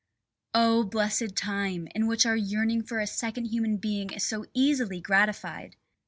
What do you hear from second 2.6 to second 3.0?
for